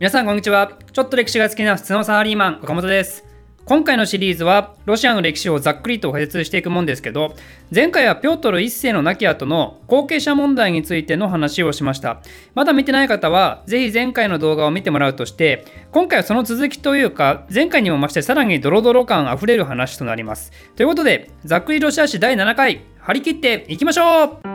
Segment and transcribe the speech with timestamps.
[0.00, 0.78] 皆さんこんにちは。
[0.94, 3.22] ちょっと歴史が好きな普通のサラリーマン岡本です。
[3.66, 7.34] 今回のシリーズはロシアの歴史をざっくりと解説していくもんですけど
[7.70, 12.22] 前回はピョートル1世の亡き後の後継者問題についての話をしました。
[12.54, 20.50] まだ見てない方はぜひ前回の動画を見てもらうとして今回はその続きというか前回にも増してさらにドロドロ感あふれる話となります。
[20.76, 24.49] ということでざっくりロシア史第7回張り切っていきましょう。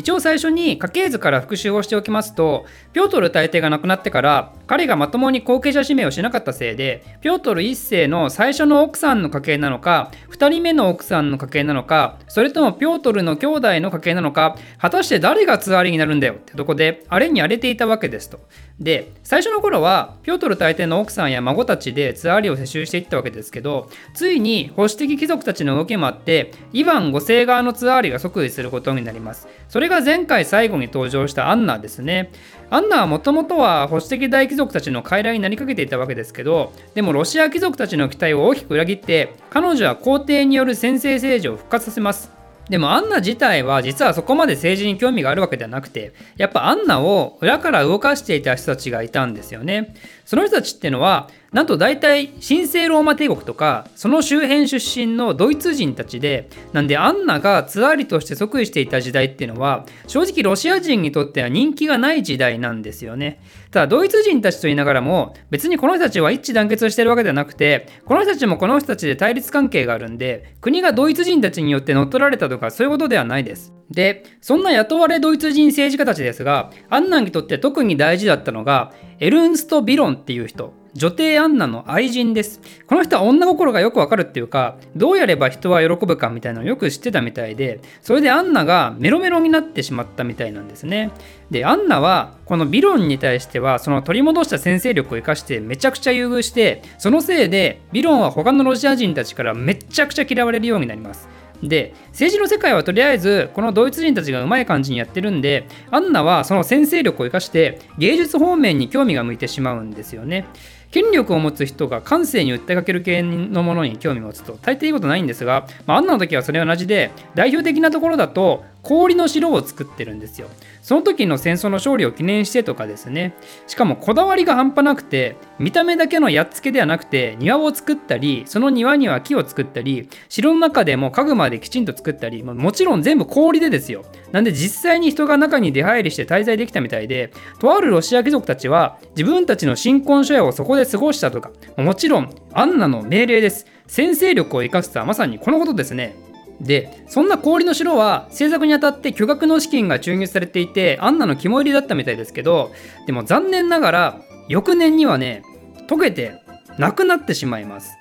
[0.00, 2.64] 一応最初に家系図から復習をしておきますと
[2.94, 18.40] ピョートル大帝が亡くなってから彼がまともに後継者指名をしなかったせいでピョートル1世の最初の奥さんの家系なのか2人目の奥さんの家系なのかそれともピョートルの兄弟の家系なのか果たして誰がツアーリになるんだよってとこであれに荒れていたわけですと。
[18.78, 29.46] で最初の頃はピョートル大帝の奥さんや孫たちでツアーリを世襲していったわけですけどついに保守的貴族たちの動きもあってイヴァン5世側のツアーリが即位することになります。
[29.68, 32.30] それが前回最後に登場したアンナですね。
[32.70, 42.30] アンナはもともとは保守的大貴族たちの傀儡になりかけていたわけですけどでもロシア貴族たちの期待を大きく裏切って彼女は皇帝による専制政治を復活させます。
[42.68, 49.92] でもアンナ自体は実はそこまで政治に興味があるわけではなくてやっぱアンナを裏から動かしていた人たちがいたんですよね。
[50.30, 63.42] その人たちっていうのはなんと大体神聖ローマ帝国とかその周辺出身のドイツ人たちでなんでアンナがツアーリとして即位していた時代っていうのは正直ロシア人にとっては人気がない時代なんですよね。
[63.72, 73.79] ただドイツ人たちと言いながらも別にこの人たちは一致団結してるわけではなくてこの人たちもこの人たちで対立関係があるんで国がドイツ人たちによって乗っ取られたとかそういうことではないです。
[73.90, 82.60] でそんな雇われドイツ人政治家たちですがアンナにとって特に大事だったのがエルンスト・ビロンっていう人女帝アンナの愛人です。
[82.86, 91.12] この人は女心がよくわかるっていうか、どうやれば人は喜ぶかみたいなのをよく知ってたみたいで、それでアンナがメロメロになってしまったみたいなんですね。
[91.50, 101.28] で、アンナはこのビロンに対しては、その取り戻した先制力を生かしてめちゃくちゃ優遇して、そのせいでビロンは他のロシア人たちからめちゃくちゃ嫌われるようになります。
[101.62, 110.46] で政治の世界はとりあえずこのドイツ人たちがうまい感じにやってるんでアンナはその先制力を生かして芸術方面に興味が向いてしまうんですよね。
[110.90, 120.48] 権力を持つ人が感性に訴えかける系のものに興味を持つと大抵いいことないんですが、まあ、アンナの時はそれは同じで代表的なところだと氷の城を作ってるんですよ。
[120.82, 123.34] その時の戦争の勝利を記念してとかですね。
[123.66, 134.04] しかもこだわりが半端なくて、見た目だけのやっつけではなくて、庭を作ったり、その庭には木を作ったり、城の中でも家具まできちんと作ったり、もちろん全部氷でですよ。
[134.32, 143.66] なんで実際に人が中に出入りして滞在できたみたいで、とあるロシア貴族たちは自分たちの新婚初夜をそこで過ごしたとか、もちろんアンナの命令です。
[143.86, 146.29] 先制力を生かすとはまさにこのことですね。
[146.60, 152.72] でそんな氷の城は制作にあたって巨額の資金が注入されていてアンナの肝入りだったみたいですけど
[153.06, 155.42] でも残念ながら翌年にはね
[155.88, 156.42] 溶けて
[156.78, 157.99] なくなってしまいます。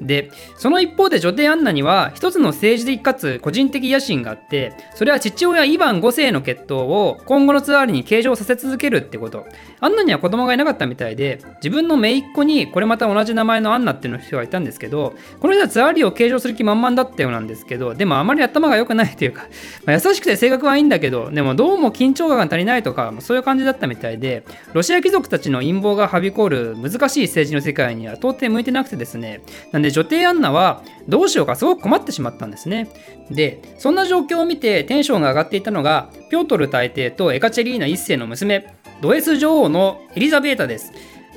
[0.00, 9.46] でその一方で女帝アンナには一つの政治的かつ個人的野心があってそれは父親イヴァン5世の血統を今後のツアーに継承させ続けるってこと。
[9.80, 19.46] アンナには子供がいなかったみたいで自分の姪っ子にこれまた同じ名前のアンナっていう人がいたんですけどこの人はツアーリを継承する気満々だったようなんですけどでもあまり頭が良くないというか、
[19.86, 24.44] まあ、優しくて性格はいいんだけどでもどうも緊張感が足りないとかそういう感じだったみたいで
[24.74, 29.40] ロシア貴族たちの陰謀がはびこる難しい政治の世界には到底向いてなくてですね。
[29.72, 32.88] なんで女帝アンナはどうしようかすごく困ってしまったんですね。
[33.30, 40.92] で、そんな状況を見てテンションが上がっていたのが、ピョートル大帝とエカチェリーナ1世の娘、ドエス女王のエリザベータです。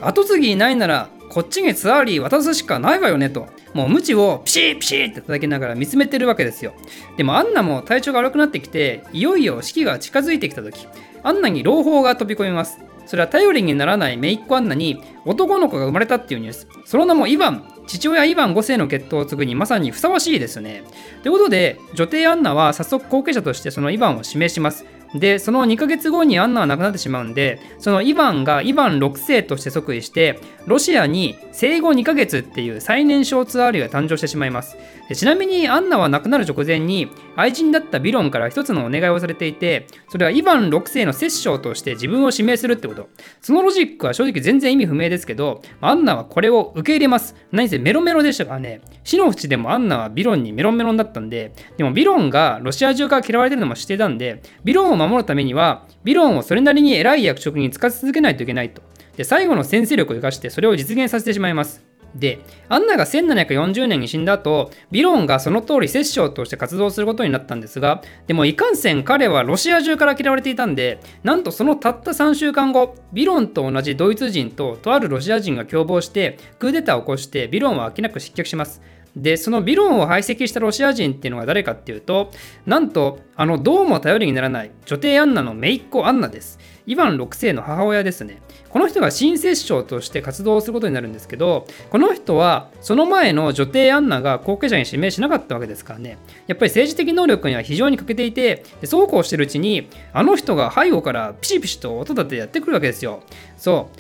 [0.08, 3.48] 後継ぎいないなら、こっちにツアーリー渡すしかないわよねと。
[3.74, 6.74] もう鞭をピシッピシッって叩きながら見つめてるわけですよ。
[7.18, 10.88] でもアンナも体調が悪くなってきて、いよいよ死期が近づいてきた時、
[11.24, 12.80] アンナに朗報が飛び込みます。
[13.06, 16.68] それは頼りにならない姪っ子アンナに男の子が生まれたっていうニュース。
[16.86, 17.64] その名もイヴァン。
[17.86, 20.84] 父親イヴァン5世の血統を継ぐにまさにふさわしいですよね。
[21.22, 24.86] ということで、女帝アンナは早速後継者としてそのイヴァンを指名します。
[25.16, 34.78] で、その2ヶ月後にアンナは亡くなってしまうんで、そのイヴァンがイヴァン6世として即位して、ロシアに生後2ヶ月っていう最年少ツアーリーが誕生してしまいます。
[35.14, 43.10] ちなみにアンナは亡くなる直前に愛人だったビロンから一つのお願いをされていて、それはイヴァン6世の摂政として自分を指名するってこと。
[43.42, 47.36] そのロジックは正直全然意味不明ですけど、アンナはこれを受け入れます。
[47.52, 48.82] 何せメロメロでしたからね。
[49.04, 58.82] 死の淵でもアンナはビロンにメロンメロンだったんで、でもビロンがロシア中から嫌われてるのも知ってたんで、ビロンを守るためには、ビロンをそれなりに偉い役職に使い続けないといけないと。
[59.18, 61.94] で、最後の先制力を生かしてそれを実現させてしまいます。
[62.16, 62.40] で、
[62.70, 78.82] アンナが1740年に死んだ後、ビロンがその通り摂政として活動することになったんですが、でもいかんせん彼はロシア中から嫌われていたんで、なんとそのたった3週間後、ビロンと同じドイツ人ととあるロシア人が共謀してクーデターを起こしてビロンは飽きなく失脚します。
[79.16, 82.32] で、そのビロンを排斥したロシア人っていうのが誰かっていうと、
[82.66, 86.60] なんと、あの、どうも頼りにならない女帝アンナの姪っ子アンナです。
[86.86, 88.42] イヴァン6世の母親ですね。
[88.70, 96.18] この人が新摂政として活動することになるんですけど、この人はその前の女帝アンナが後継者に指名しなかったわけですからね。
[96.48, 103.22] やっぱり政治的能力には非常に欠けていて、そうこうしてるうちに、あの人が背後からピシピシと音立てやってくるわけですよ。
[103.58, 103.92] そ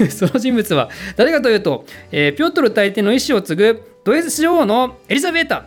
[0.00, 0.06] う。
[0.08, 5.64] その人物は誰かというと、えー、ピョトル大帝の意思を継ぐドイツ女王のエリザベータ。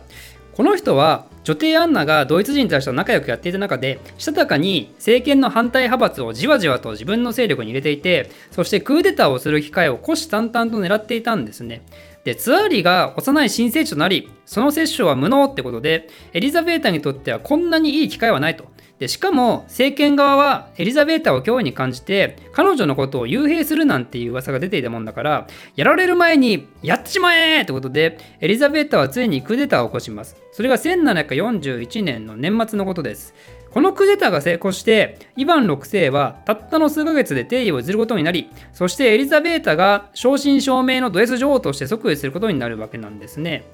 [0.54, 11.82] この人は女帝アンナがドイツ人たちと仲良くやっていた中でしたたかに政権の反対派閥をじわじわと自分の勢力に入れていてそしてクーデターをする機会を虎視眈々と狙っていたんですね
[12.24, 18.66] でツアーリが幼い新生児となりその摂政は無能ってことでエリザベータにとってはこんなにいい機会はないと
[18.98, 25.46] でしかも政権側はエリザベータを脅威に感じて彼女のことを幽閉するなんていう噂が出ていたもんだから
[25.76, 30.36] やられる前にやってしまえってことでエリザベータはついにクデターを起こします。
[30.52, 33.34] それが1741年の年末のことです。
[33.70, 43.64] このクデターが成功してイヴァン6世はたったの数ヶ月で帝位を譲ることになりそしてエリザベータが正真正銘のド S 女王として即位することになるわけなんですね。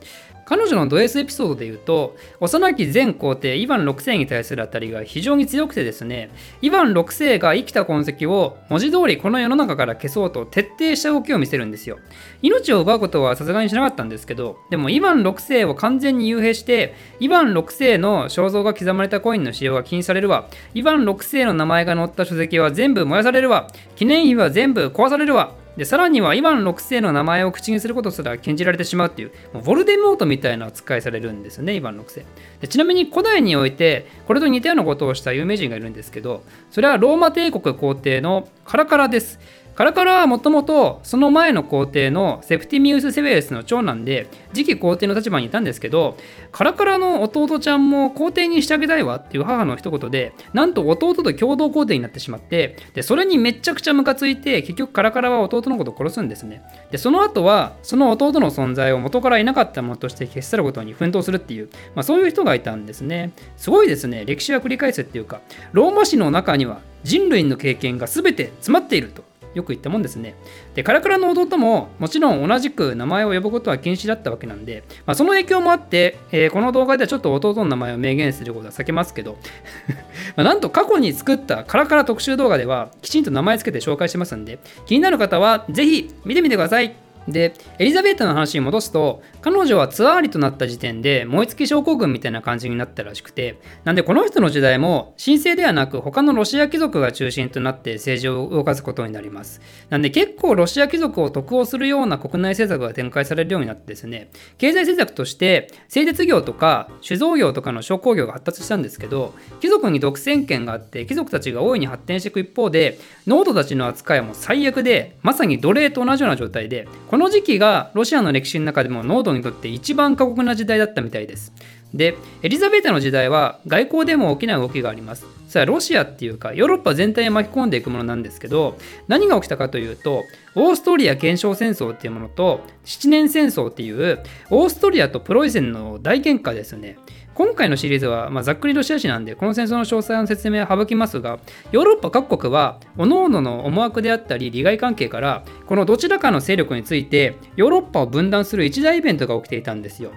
[0.47, 6.31] 彼女のド S エピソードで言うと、幼き前皇帝イヴァン6世に対するあたりが非常に強くてですね、
[6.61, 11.99] イヴァン6世が生きた痕跡を文字通りこの世の中から消そうと徹底した動きを見せるんですよ。
[12.43, 32.25] 命を奪うことはさすがにしなかったんですけど、でもイヴァン6世を完全に幽閉して、イヴァン6世の肖像が刻まれたコインの使用が禁止されるわ、イヴァン6世の名前が載った書籍は全部燃やされるわ、記念碑は全部壊されるわ、でさらにはイヴァン6世の名前を口にすることすら禁じられてしまうっていうもうヴォルデモートみたいな扱いされるんですよねイヴァン6世。
[32.61, 39.39] でちなみに古代においてこれと似たようなことをした有名人がいるんですけどそれはローマ帝国皇帝のカラカラです。
[39.75, 46.17] カラカラはもともとその前の皇帝のセプティミウス・セベレスの長男で次期皇帝の立場にいたんですけど
[46.53, 56.63] カラカラの弟ちゃんも皇帝にしてあげたいわっていう母の一言でなんと弟と共同皇帝になってしまってでそれにめちゃくちゃムカついて結局カラカラは弟のことを殺すんですね。
[56.93, 63.33] でその後はその弟の存在を元からいなかったものとして消し去ることに奮闘するっていう、まあ、そういう人がいたんですね。
[63.57, 64.25] すごいですね。
[64.25, 65.41] 歴史は繰り返すっていうか
[65.73, 69.34] ローマ史の中には人類の経験が全て詰まっていると。
[69.55, 70.35] よく言ったもんですね。
[70.75, 79.39] で、カラクラの弟ももちろん同じく名前を呼ぶことは禁止だったわけなんで、まあ、その影響もあって、えー、この動画ではちょっと弟の名前を明言することは避けますけど、
[80.37, 87.04] まなんと過去に作ったカラカラ特集動画ではきちんと名前つけて紹介してますんで、気になる方はぜひ見てみてください。
[87.29, 99.61] で、エリザベートの話に戻すと、彼女はツアーリとなった時点で燃え尽き症候群みたいな感じになったらしくて、なんでこの人の時代も親政ではなく他のロシア貴族が中心となって政治を動かすことになります。
[99.91, 121.53] なんで結構ロシア貴族が得をするような国内政策が展開されるようになってですね、経済政策として製鉄業とか酒造業とかの商工業が発達したんですけど、貴族に独占権があって貴族たちが大いに発展していく一方で、農奴たちの扱いも最悪で、まさに奴隷と同じような状態で、この時期がロシアの歴史の中でも農奴にとって一番過酷な時代だったみたいです。
[121.95, 125.25] で、エリザベータの時代は外交でも大きな動きがあります。
[125.47, 128.77] それはロシアっていうかヨーロッパ全体を巻き込んでいくものなんですけど、
[129.07, 130.25] 何が起きたかというと、
[130.57, 136.99] オーストリア憲章戦争っていうものと七年戦争っていうオーストリアとプロイセンの大喧嘩ですね。
[137.35, 141.41] 今回のシリーズは、まあ、ざっくりロシア史なんで、この戦争の詳細の説明は省きますが、
[141.73, 150.13] ヨーロッパ各国は、各々の思惑であったり、利害関係から、このどちらかの勢力について、ヨーロッパを分断する一大イベントが起きていたんですよ。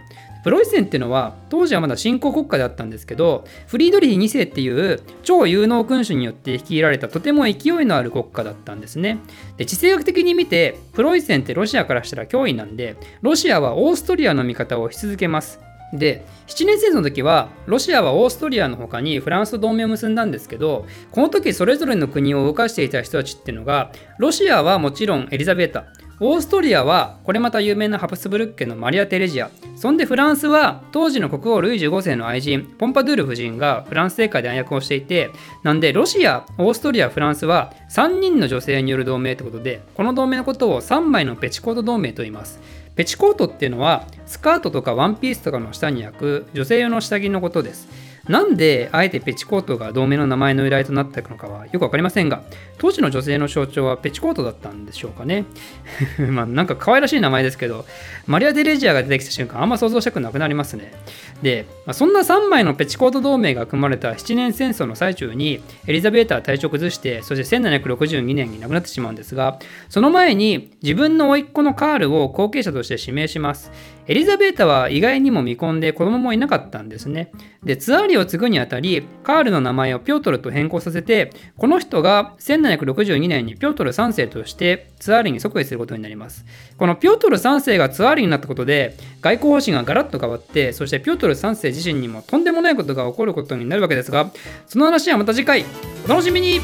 [0.48, 9.20] プロイセンっていうのは当時はまだ新興国家だったんですけどフリードリヒ2世っていう超有能君主によって率いられたとても勢いのある国家だったんですね
[9.58, 15.60] で地政学的に見てプロイセンってロシアからしたら脅威なんでロシアはオーストリアの味方をし続けます。
[15.94, 25.86] で7年生の時はロシアはオーストリアの他にフランスと同盟を結んだんですけどこの時それぞれの国を動かしていた人たちっていうのがロシアはもちろんエリザベータ
[26.20, 35.30] オーストリアはこれまた有名なハプスブルッケのマリア・テレジアそんでフランスは当時の国王ルイ15世の愛人ポンパドゥール夫人がフランス政界で暗躍をしていて
[35.62, 42.60] なんでロシアオーストリアフランスは3人の女性による同盟ということでこの同盟のことを3枚のペチコート同盟と言います。
[42.96, 47.88] ペチコートっていうのはスカートとかワンピースとかの下に焼く女性用の下着のことです。
[48.28, 52.44] なんであえてペチコートが同盟の名前の由来となったのかはよく分かりませんが
[52.78, 55.46] 当時の女性の象徴はペチコートだったんでしょうかね。
[56.30, 57.86] まあなんか可愛らしい名前ですけど
[58.26, 60.94] マリア・デレジアが出てきた瞬間あんま想像したくなくなりますね。
[61.42, 73.72] で、まあ、そんな3枚のペチコート同盟が組まれた7年戦争の最中にエリザベータは体調崩してそして1762年に亡くなってしまうんですがその前に自分の甥っ子のカールを後継者として指名します。
[74.10, 77.30] エリザベータは意外にも未婚で子供もいなかったんですね。
[77.64, 86.46] で、ツアーリを継ぐにあたり、カールの名前をピョートルと変更させて、この人が1762年にピョートル3世としてツアーリに即位することになります。
[86.78, 94.32] このピョートル3世がツアーリになったことで、外交方針がガラッと変わって、そしてピョートル3世自身にもとんでもないことが起こることになるわけですが、
[94.68, 95.66] その話はまた次回、
[96.06, 96.62] お楽しみに